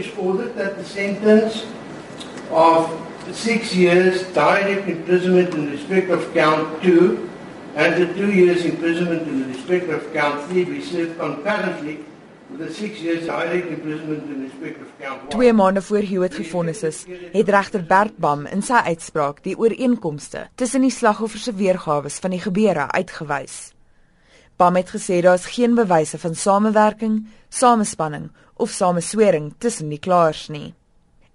It's 0.00 0.16
ordered 0.16 0.56
that 0.56 0.78
the 0.78 0.84
sentence 0.84 1.66
of 2.50 2.88
six 3.32 3.74
years 3.74 4.22
direct 4.32 4.88
imprisonment 4.88 5.52
in 5.54 5.70
respect 5.70 6.08
of 6.10 6.32
count 6.32 6.82
two 6.82 7.28
and 7.76 8.00
the 8.00 8.06
two 8.14 8.32
years 8.32 8.64
imprisonment 8.64 9.28
in 9.28 9.52
respect 9.52 9.90
of 9.90 10.00
count 10.14 10.40
three 10.48 10.64
be 10.64 10.80
served 10.80 11.18
concurrently. 11.18 11.98
Twee 15.28 15.52
maande 15.52 15.82
voor 15.82 15.98
Hewitt 15.98 16.34
gefonnis 16.34 16.82
is, 16.82 17.04
het 17.32 17.48
regter 17.48 17.84
Bert 17.86 18.16
Bam 18.16 18.46
in 18.46 18.62
sy 18.62 18.80
uitspraak 18.90 19.38
die 19.46 19.54
ooreenkomste 19.54 20.48
tussen 20.58 20.82
die 20.82 20.90
slagoffers 20.90 21.46
se 21.46 21.54
weergawe 21.54 22.10
van 22.10 22.34
die 22.34 22.42
gebeure 22.42 22.90
uitgewys. 22.90 23.70
Bam 24.60 24.76
het 24.76 24.90
gesê 24.92 25.22
daar 25.24 25.38
is 25.38 25.46
geen 25.56 25.74
bewyse 25.74 26.18
van 26.20 26.34
samewerking, 26.34 27.26
samespanning 27.48 28.26
of 28.56 28.70
sameswering 28.70 29.54
tussen 29.58 29.88
die 29.88 29.98
klaers 29.98 30.48
nie. 30.52 30.74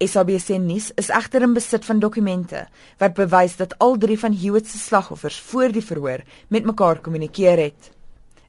SABC 0.00 0.56
nuus 0.56 0.86
is 0.96 1.10
egter 1.12 1.44
in 1.44 1.52
besit 1.52 1.84
van 1.84 1.98
dokumente 2.00 2.62
wat 3.02 3.18
bewys 3.18 3.58
dat 3.58 3.74
al 3.78 3.98
drie 4.00 4.16
van 4.18 4.32
Hewitt 4.32 4.70
se 4.70 4.78
slagoffers 4.80 5.36
voor 5.50 5.68
die 5.68 5.84
verhoor 5.84 6.22
met 6.48 6.64
mekaar 6.64 7.02
kommunikeer 7.04 7.60
het. 7.60 7.90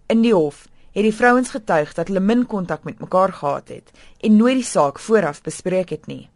In 0.08 0.22
die 0.24 0.32
hof 0.32 0.62
het 0.96 1.04
die 1.04 1.16
vrouens 1.20 1.52
getuig 1.52 1.92
dat 1.98 2.08
hulle 2.08 2.24
min 2.24 2.46
kontak 2.48 2.88
met 2.88 3.04
mekaar 3.04 3.34
gehad 3.42 3.74
het 3.76 3.92
en 4.24 4.38
nooit 4.40 4.62
die 4.62 4.70
saak 4.70 5.04
vooraf 5.04 5.42
bespreek 5.44 5.92
het 5.98 6.08
nie. 6.08 6.30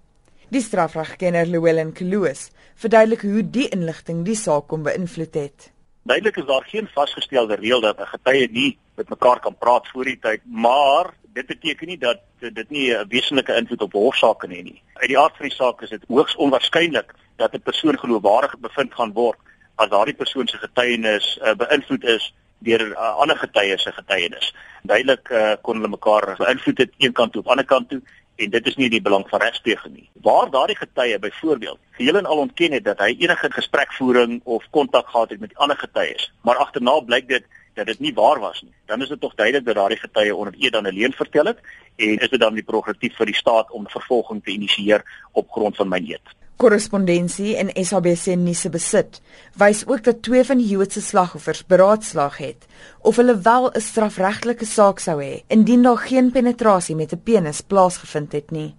Die 0.52 0.62
strafregkenner 0.62 1.48
Llewellyn 1.48 1.96
Kloos 1.96 2.50
verduidelik 2.76 3.24
hoe 3.24 3.48
die 3.48 3.70
inligting 3.72 4.26
die 4.28 4.36
saak 4.36 4.68
kon 4.68 4.84
beïnvloed 4.84 5.40
het. 5.40 5.72
Duidelik 6.06 6.36
is 6.38 6.46
daar 6.46 6.66
geen 6.70 6.88
vasgestelde 6.94 7.56
reël 7.56 7.82
dat 7.82 8.00
'n 8.00 8.14
getuie 8.14 8.50
nie 8.52 8.78
met 8.96 9.10
mekaar 9.10 9.40
kan 9.40 9.58
praat 9.58 9.88
voor 9.88 10.04
die 10.04 10.20
tyd, 10.20 10.42
maar 10.46 11.14
dit 11.34 11.46
beteken 11.46 11.88
nie 11.88 11.98
dat 11.98 12.20
dit 12.38 12.70
nie 12.70 12.94
'n 12.94 13.08
wesenlike 13.08 13.56
invloed 13.56 13.82
op 13.82 13.92
hofsaake 13.92 14.48
het 14.48 14.64
nie. 14.64 14.82
Uit 14.94 15.08
die 15.08 15.20
aard 15.20 15.38
van 15.38 15.46
die 15.46 15.56
saak 15.56 15.82
is 15.82 15.90
dit 15.90 16.04
hoogs 16.08 16.36
onwaarskynlik 16.36 17.14
dat 17.36 17.54
'n 17.54 17.62
persoon 17.62 18.00
geloofwaardig 18.00 18.60
bevind 18.60 18.94
gaan 18.94 19.14
word 19.14 19.38
as 19.76 19.90
daardie 19.90 20.16
persoon 20.16 20.48
se 20.48 20.58
getuienis 20.58 21.40
uh, 21.42 21.56
beïnvloed 21.56 22.04
is 22.04 22.34
deur 22.60 22.82
'n 22.82 22.92
uh, 22.92 23.16
ander 23.18 23.38
getuie 23.38 23.78
se 23.78 23.92
getuienis. 23.92 24.54
Duidelik 24.84 25.30
uh, 25.30 25.54
kon 25.62 25.76
hulle 25.76 25.88
mekaar 25.88 26.36
beïnvloed 26.38 26.78
het 26.78 26.94
een 26.98 27.14
kant 27.14 27.32
toe 27.32 27.42
of 27.42 27.48
ander 27.48 27.66
kant 27.66 27.90
toe 27.90 28.02
en 28.36 28.50
dit 28.50 28.68
is 28.68 28.76
nie 28.76 28.90
die 28.90 29.02
belang 29.02 29.26
van 29.30 29.42
regspleging 29.42 29.94
nie. 29.94 30.10
Waar 30.22 30.50
daardie 30.52 30.78
getuie 30.78 31.20
byvoorbeeld 31.20 31.80
geheel 31.98 32.18
en 32.18 32.26
al 32.26 32.38
ontken 32.38 32.72
het 32.72 32.84
dat 32.84 33.00
hy 33.00 33.16
enige 33.20 33.52
gesprekvoering 33.52 34.42
of 34.44 34.66
kontak 34.70 35.08
gehad 35.10 35.30
het 35.30 35.40
met 35.40 35.56
ander 35.56 35.78
getuies, 35.78 36.32
maar 36.42 36.56
agterna 36.56 37.00
blyk 37.00 37.28
dit 37.28 37.46
dat 37.76 37.86
dit 37.86 38.00
nie 38.00 38.14
waar 38.14 38.40
was 38.40 38.62
nie. 38.62 38.74
Dan 38.86 39.02
is 39.02 39.10
dit 39.12 39.20
tog 39.20 39.36
duidelik 39.36 39.66
dat 39.66 39.76
daardie 39.76 40.00
getuie 40.00 40.36
onder 40.36 40.54
eed 40.60 40.72
dan 40.72 40.88
'n 40.88 40.94
leuen 40.94 41.14
vertel 41.14 41.46
het 41.46 41.60
en 41.96 42.18
is 42.18 42.30
dit 42.30 42.40
dan 42.40 42.54
die 42.54 42.64
prerogatief 42.64 43.16
vir 43.16 43.26
die 43.26 43.36
staat 43.36 43.72
om 43.72 43.90
vervolging 43.90 44.44
te 44.44 44.52
initieer 44.52 45.28
op 45.32 45.52
grond 45.52 45.76
van 45.76 45.88
my 45.88 45.98
eed. 45.98 46.28
Korrespondensie 46.56 47.58
in 47.60 47.68
SABC 47.76 48.38
nuus 48.40 48.62
se 48.64 48.70
besit 48.72 49.18
wys 49.60 49.82
ook 49.92 50.06
dat 50.06 50.22
twee 50.24 50.44
van 50.48 50.62
Hewitt 50.64 50.94
se 50.96 51.02
slagoffers 51.04 51.66
beraadslaag 51.68 52.38
het 52.40 52.64
of 53.04 53.20
hulle 53.20 53.36
wel 53.48 53.68
'n 53.72 53.82
strafregtelike 53.82 54.66
saak 54.66 55.00
sou 55.04 55.18
hê 55.24 55.44
indien 55.48 55.84
daar 55.84 55.98
geen 55.98 56.32
penetrasie 56.32 56.96
met 56.96 57.12
'n 57.12 57.22
penis 57.24 57.62
plaasgevind 57.62 58.32
het 58.32 58.52
nie. 58.52 58.76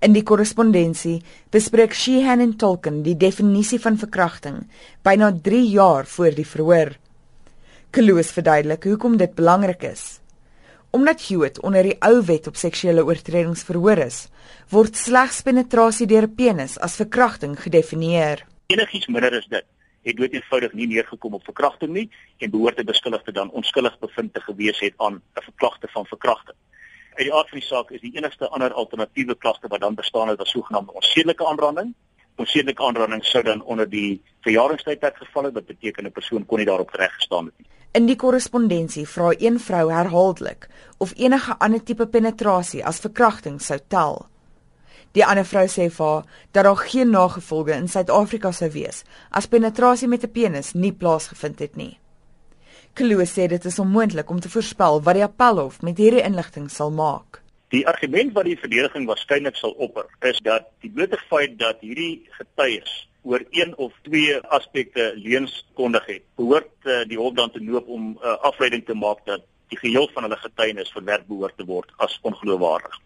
In 0.00 0.12
die 0.12 0.22
korrespondensie 0.22 1.22
bespreek 1.50 1.94
Sheehan 1.94 2.40
en 2.40 2.56
Tolkien 2.56 3.02
die 3.02 3.16
definisie 3.16 3.80
van 3.80 3.98
verkrachting 3.98 4.66
byna 5.02 5.32
3 5.42 5.68
jaar 5.68 6.06
voor 6.06 6.34
die 6.34 6.46
verhoor. 6.46 6.98
Kloos 7.90 8.32
verduidelik 8.32 8.84
hoekom 8.84 9.16
dit 9.16 9.34
belangrik 9.34 9.82
is. 9.82 10.23
Omdat 10.94 11.26
Hewitt 11.26 11.60
onder 11.60 11.82
die 11.82 11.96
ou 12.06 12.20
wet 12.22 12.44
op 12.46 12.54
seksuele 12.54 13.02
oortredings 13.02 13.64
verhoor 13.66 13.98
is, 13.98 14.18
word 14.70 14.94
slegs 14.94 15.40
penetrasie 15.42 16.06
deur 16.06 16.28
'n 16.28 16.34
penis 16.38 16.76
as 16.78 16.94
verkrachting 17.00 17.56
gedefinieer. 17.58 18.44
Enigiets 18.70 19.06
minder 19.06 19.32
is 19.32 19.46
dit 19.46 19.64
het 20.02 20.16
dood 20.16 20.32
eenvoudig 20.32 20.72
nie 20.72 20.86
neergekom 20.86 21.34
op 21.34 21.44
verkrachting 21.44 21.92
nie 21.92 22.10
en 22.38 22.50
behoort 22.50 22.76
te 22.76 22.84
beskuldigde 22.84 23.32
dan 23.32 23.50
onskuldig 23.50 23.98
bevind 23.98 24.34
te 24.34 24.40
gewees 24.40 24.80
het 24.80 24.94
aan 24.96 25.14
'n 25.14 25.42
verklagte 25.42 25.88
van 25.88 26.06
verkrachting. 26.06 26.56
Uit 27.14 27.26
die 27.26 27.34
aard 27.34 27.48
van 27.48 27.58
die 27.58 27.68
saak 27.68 27.90
is 27.90 28.00
die 28.00 28.16
enigste 28.16 28.48
ander 28.48 28.72
alternatiewe 28.72 29.34
klagte 29.34 29.68
wat 29.68 29.80
dan 29.80 29.94
bestaan 29.94 30.28
het 30.28 30.40
as 30.40 30.50
sogenaamde 30.50 30.92
onsedelike 30.92 31.46
aanranding 31.46 31.94
onsedelike 32.36 32.82
aanranding 32.82 33.24
sou 33.24 33.42
dan 33.42 33.62
onder 33.62 33.88
die 33.90 34.22
verjaringstydperk 34.40 35.16
geval 35.16 35.44
het 35.44 35.54
wat 35.54 35.66
beteken 35.66 36.06
'n 36.06 36.12
persoon 36.12 36.46
kon 36.46 36.58
nie 36.58 36.66
daarop 36.66 36.90
reg 36.90 37.14
gestaan 37.14 37.44
het 37.44 37.54
nie. 37.58 37.66
In 37.94 38.08
die 38.10 38.16
korrespondensie 38.18 39.04
vra 39.06 39.28
een 39.38 39.60
vrou 39.62 39.84
herhaaldelik 39.92 40.64
of 40.98 41.12
enige 41.14 41.54
ander 41.62 41.82
tipe 41.90 42.06
penetrasie 42.10 42.80
as 42.90 42.98
verkrachting 43.04 43.60
sou 43.62 43.76
tel. 43.94 44.16
Die 45.14 45.22
ander 45.22 45.46
vrou 45.46 45.62
sê 45.70 45.86
vir 45.98 46.08
haar 46.08 46.24
dat 46.50 46.66
daar 46.66 46.82
geen 46.90 47.14
nagevolge 47.14 47.76
in 47.76 47.86
Suid-Afrika 47.92 48.50
sou 48.50 48.70
wees 48.74 49.04
as 49.30 49.46
penetrasie 49.46 50.10
met 50.10 50.26
'n 50.26 50.32
penis 50.38 50.72
nie 50.72 50.92
plaasgevind 50.92 51.58
het 51.58 51.76
nie. 51.76 51.98
Kloos 52.94 53.38
sê 53.38 53.46
dit 53.46 53.64
is 53.64 53.78
onmoontlik 53.78 54.30
om 54.30 54.40
te 54.40 54.50
voorspel 54.50 55.02
wat 55.02 55.14
die 55.14 55.26
appelhof 55.30 55.80
met 55.82 55.98
hierdie 55.98 56.26
inligting 56.26 56.70
sal 56.70 56.90
maak. 56.90 57.42
Die 57.68 57.86
argument 57.86 58.32
wat 58.32 58.44
die 58.44 58.58
verdediging 58.58 59.06
waarskynlik 59.06 59.56
sal 59.56 59.70
opper, 59.70 60.06
is 60.20 60.40
dat 60.42 60.66
die 60.80 60.90
blote 60.90 61.18
feit 61.28 61.58
dat 61.58 61.76
hierdie 61.80 62.26
getuies 62.30 63.08
oor 63.24 63.44
een 63.50 63.76
of 63.76 63.92
twee 64.02 64.36
aspekte 64.38 65.12
leuns 65.16 65.64
kondig 65.74 66.06
het, 66.06 66.22
behoort 66.36 66.72
uh, 66.82 67.02
die 67.08 67.18
hof 67.18 67.32
dan 67.34 67.50
te 67.50 67.60
noop 67.60 67.88
om 67.88 68.02
'n 68.10 68.18
uh, 68.20 68.32
eh, 68.32 68.38
afleiding 68.50 68.84
te 68.84 68.94
maak 68.94 69.24
dat 69.24 69.42
die 69.68 69.78
geheel 69.78 70.08
van 70.12 70.22
hulle 70.22 70.36
getuienis 70.36 70.92
verwerp 70.92 71.26
behoort 71.26 71.56
te 71.56 71.64
word 71.64 71.92
as 71.96 72.18
ongeloofwaardig. 72.22 73.00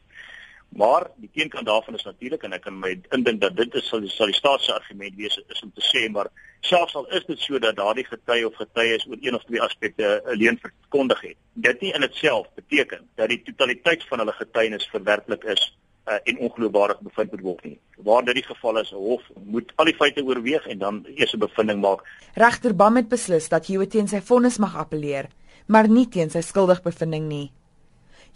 Maar 0.69 1.07
die 1.17 1.31
teenkant 1.33 1.67
daarvan 1.67 1.95
is 1.95 2.03
natuurlik 2.03 2.43
en 2.43 2.53
ek 2.53 2.63
kan 2.63 2.79
my 2.79 3.01
indink 3.11 3.41
dat 3.41 3.57
dit 3.57 3.75
is 3.75 3.89
sal, 3.89 4.03
sal 4.09 4.27
die 4.27 4.35
staat 4.35 4.61
se 4.61 4.75
argument 4.75 5.15
wees 5.17 5.41
is 5.49 5.63
om 5.63 5.73
te 5.73 5.85
sê 5.87 6.11
maar 6.11 6.29
selfs 6.61 6.95
al 6.95 7.07
is 7.09 7.25
dit 7.25 7.41
so 7.41 7.59
dat 7.59 7.77
daardie 7.77 8.05
getuie 8.05 8.47
of 8.47 8.55
getuies 8.55 9.07
oor 9.07 9.17
een 9.21 9.35
of 9.35 9.45
twee 9.45 9.63
aspekte 9.63 10.23
alleen 10.27 10.59
verkondig 10.59 11.21
het. 11.21 11.37
Dit 11.53 11.81
nie 11.81 11.93
in 11.95 12.03
itself 12.03 12.47
beteken 12.55 13.09
dat 13.15 13.29
die 13.29 13.43
totaliteit 13.43 14.05
van 14.05 14.19
hulle 14.19 14.33
getuienis 14.33 14.89
verwerklik 14.93 15.45
is 15.45 15.78
uh, 16.09 16.19
en 16.25 16.39
ongeloofwaardig 16.39 17.01
bevind 17.01 17.31
moet 17.31 17.45
word 17.45 17.65
nie. 17.65 17.79
Waar 18.07 18.25
dit 18.25 18.41
die 18.41 18.47
geval 18.47 18.81
is, 18.81 18.93
'n 18.93 18.97
hof 18.97 19.23
moet 19.45 19.73
al 19.77 19.85
die 19.85 19.95
feite 19.95 20.25
oorweeg 20.25 20.67
en 20.67 20.79
dan 20.79 21.05
eers 21.15 21.35
'n 21.35 21.39
bevinding 21.39 21.81
maak. 21.81 22.01
Regter 22.35 22.75
Bam 22.75 22.97
het 22.97 23.09
beslis 23.09 23.49
dat 23.49 23.67
Hewitt 23.67 23.91
teen 23.91 24.09
sy 24.09 24.21
vonnis 24.21 24.59
mag 24.59 24.77
appeleer, 24.77 25.29
maar 25.67 25.89
nie 25.89 26.09
teen 26.09 26.31
sy 26.31 26.41
skuldigbevinding 26.41 27.29
nie. 27.29 27.53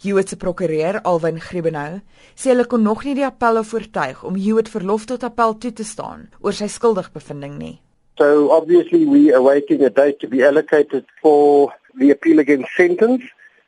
Hewitt 0.03 0.29
se 0.29 0.37
prokureur, 0.37 1.01
Alwyn 1.01 1.39
Griebenhou, 1.39 2.01
sê 2.35 2.49
hulle 2.49 2.65
kon 2.65 2.81
nog 2.83 3.03
nie 3.03 3.15
die 3.15 3.25
appel 3.25 3.57
oortuig 3.57 4.23
om 4.23 4.35
Hewitt 4.35 4.69
verlof 4.69 5.05
tot 5.05 5.23
appel 5.23 5.57
toe 5.57 5.71
te 5.73 5.83
staan 5.83 6.29
oor 6.41 6.53
sy 6.53 6.67
skuldigbevindings 6.67 7.57
nie. 7.57 7.79
So 8.17 8.51
obviously 8.51 9.05
we 9.05 9.33
are 9.33 9.41
waiting 9.41 9.83
a 9.83 9.89
date 9.89 10.19
to 10.19 10.27
be 10.27 10.43
allocated 10.45 11.05
for 11.21 11.73
the 11.99 12.11
appeal 12.11 12.39
against 12.39 12.75
sentence. 12.75 13.23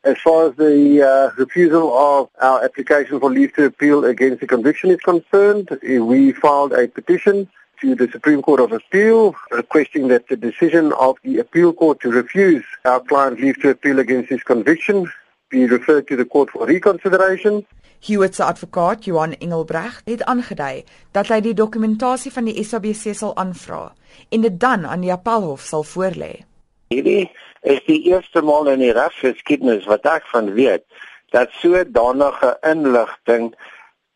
As 0.05 0.17
far 0.23 0.49
as 0.49 0.55
the 0.55 1.01
uh, 1.01 1.31
refusal 1.35 1.91
of 1.97 2.29
our 2.39 2.63
application 2.63 3.19
for 3.19 3.31
leave 3.31 3.53
to 3.55 3.65
appeal 3.65 4.05
against 4.05 4.39
the 4.39 4.45
conviction 4.45 4.91
is 4.91 4.99
concerned, 4.99 5.67
we 5.81 6.31
filed 6.31 6.73
a 6.73 6.87
petition 6.87 7.49
to 7.81 7.95
the 7.95 8.07
Supreme 8.11 8.43
Court 8.43 8.59
of 8.59 8.71
Appeal 8.71 9.33
requesting 9.49 10.07
that 10.09 10.27
the 10.27 10.37
decision 10.37 10.93
of 10.93 11.17
the 11.23 11.39
appeal 11.39 11.73
court 11.73 12.01
to 12.01 12.11
refuse 12.11 12.63
our 12.85 12.99
client 12.99 13.41
leave 13.41 13.59
to 13.61 13.69
appeal 13.69 13.97
against 13.97 14.29
his 14.29 14.43
conviction 14.43 15.11
be 15.49 15.65
referred 15.65 16.07
to 16.07 16.15
the 16.15 16.25
court 16.25 16.51
for 16.51 16.67
reconsideration. 16.67 17.65
Hewitt 17.99 18.35
se 18.35 18.43
advokaat, 18.43 19.05
Johan 19.05 19.37
Engelbreg, 19.37 20.01
het 20.05 20.23
aangedui 20.23 20.83
dat 21.11 21.33
hy 21.33 21.39
die 21.41 21.57
dokumentasie 21.57 22.31
van 22.31 22.45
die 22.45 22.63
SABC 22.63 23.15
sal 23.17 23.33
aanvra 23.41 23.87
en 24.29 24.45
dit 24.45 24.59
dan 24.59 24.85
aan 24.85 25.01
die 25.01 25.13
appelhof 25.13 25.65
sal 25.65 25.83
voorlê. 25.83 26.45
Hierdie 26.93 27.31
is 27.61 27.81
die 27.87 28.01
eerste 28.11 28.43
maal 28.45 28.67
in 28.69 28.83
die 28.83 28.93
regsgeskiedenis 28.93 29.87
wat 29.89 30.05
ek 30.05 30.27
van 30.29 30.51
weet 30.53 30.85
dat 31.33 31.53
sodanige 31.59 32.51
inligting 32.61 33.53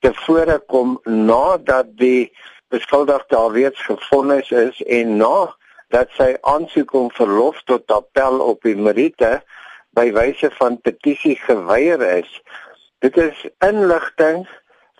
tevore 0.05 0.59
kom 0.71 0.99
nadat 1.03 1.89
die 1.97 2.29
beskuldigde 2.69 3.35
alreeds 3.35 3.81
gefonnis 3.87 4.51
is 4.51 4.77
en 4.85 5.17
na 5.17 5.49
dat 5.89 6.13
sy 6.17 6.35
aansoek 6.53 6.93
om 6.93 7.09
verlof 7.17 7.63
tot 7.65 7.89
appel 7.91 8.37
op 8.45 8.61
die 8.67 8.77
meriete 8.77 9.39
by 9.97 10.11
wyse 10.13 10.51
van 10.59 10.77
petisie 10.85 11.35
geweier 11.41 12.03
is. 12.05 12.29
Dit 13.01 13.17
is 13.17 13.41
inligting 13.65 14.45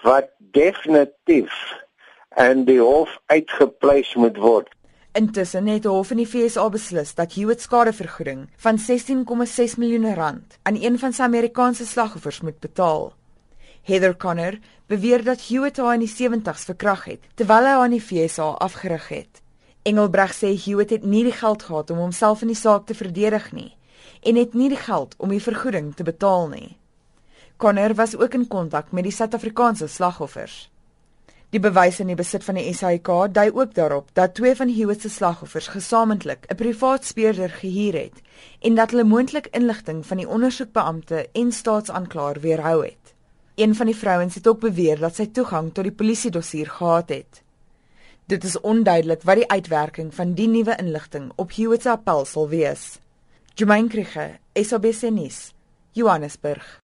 wat 0.02 0.34
definitief 0.58 1.54
en 2.42 2.66
die 2.66 2.82
hof 2.82 3.14
uitgepleis 3.30 4.16
moet 4.18 4.38
word. 4.42 4.74
Intussen 5.20 5.68
het 5.68 5.84
die 5.84 5.92
hof 5.92 6.14
in 6.14 6.22
die 6.22 6.28
FSA 6.30 6.70
beslis 6.72 7.10
dat 7.18 7.34
Hewitt 7.36 7.64
skadevergoeding 7.66 8.46
van 8.64 8.78
16,6 8.80 9.74
miljoen 9.82 10.14
rand 10.16 10.56
aan 10.64 10.78
een 10.80 10.96
van 11.02 11.12
sy 11.14 11.26
Amerikaanse 11.26 11.86
slagoffers 11.86 12.40
moet 12.42 12.60
betaal. 12.64 13.10
Heather 13.90 14.16
Connor 14.18 14.60
beweer 14.88 15.24
dat 15.24 15.44
Hewitt 15.50 15.82
haar 15.84 15.98
in 15.98 16.06
die 16.06 16.14
70's 16.14 16.64
verkrag 16.70 17.04
het 17.10 17.28
terwyl 17.36 17.68
hy 17.68 17.76
aan 17.82 17.98
die 17.98 18.02
FSA 18.06 18.48
afgerig 18.64 19.10
het. 19.12 19.44
Engelbreg 19.84 20.32
sê 20.38 20.54
Hewitt 20.56 20.96
het 20.96 21.04
nie 21.04 21.26
die 21.28 21.36
geld 21.36 21.68
gehad 21.68 21.92
om 21.92 22.00
homself 22.06 22.46
in 22.48 22.54
die 22.54 22.62
saak 22.62 22.88
te 22.88 22.96
verdedig 22.96 23.52
nie 23.52 23.74
en 24.24 24.40
het 24.40 24.56
nie 24.56 24.72
die 24.72 24.84
geld 24.88 25.18
om 25.18 25.36
die 25.36 25.44
vergoeding 25.44 25.96
te 25.96 26.08
betaal 26.08 26.48
nie. 26.54 26.78
Connor 27.58 27.98
was 28.00 28.16
ook 28.16 28.40
in 28.40 28.48
kontak 28.48 28.96
met 28.96 29.04
die 29.04 29.16
Suid-Afrikaanse 29.16 29.88
slagoffers. 29.88 30.70
Die 31.50 31.60
bewyse 31.60 32.04
in 32.04 32.12
die 32.12 32.18
besit 32.18 32.44
van 32.46 32.60
die 32.60 32.70
SAIK 32.78 33.08
dui 33.34 33.48
ook 33.50 33.72
daarop 33.74 34.12
dat 34.14 34.36
twee 34.38 34.54
van 34.56 34.70
Hewitt 34.70 35.02
se 35.02 35.10
slagoffers 35.10 35.68
gesamentlik 35.74 36.46
'n 36.46 36.56
privaat 36.56 37.06
speurder 37.06 37.50
gehuur 37.50 37.94
het 37.94 38.22
en 38.62 38.76
dat 38.76 38.92
hulle 38.92 39.04
moontlik 39.04 39.48
inligting 39.52 40.06
van 40.06 40.18
die 40.18 40.30
ondersoekbeampte 40.30 41.30
en 41.34 41.52
staatsaanklaer 41.52 42.40
weerhou 42.40 42.84
het. 42.86 43.14
Een 43.56 43.76
van 43.76 43.86
die 43.86 43.96
vrouens 43.96 44.36
het 44.36 44.48
ook 44.48 44.60
beweer 44.60 45.00
dat 45.00 45.16
sy 45.16 45.26
toegang 45.26 45.74
tot 45.74 45.84
die 45.84 45.94
polisiedossier 45.94 46.70
gehad 46.70 47.10
het. 47.10 47.42
Dit 48.26 48.44
is 48.44 48.62
onduidelik 48.62 49.24
wat 49.24 49.36
die 49.36 49.50
uitwerking 49.50 50.14
van 50.14 50.34
die 50.34 50.48
nuwe 50.48 50.76
inligting 50.78 51.32
op 51.36 51.52
Hewitt 51.56 51.82
se 51.82 51.90
appel 51.90 52.26
sal 52.26 52.48
wees. 52.50 53.00
Jumain 53.56 53.88
Krige, 53.88 54.38
SABC 54.54 55.10
nuus, 55.10 55.54
Johannesburg. 55.92 56.78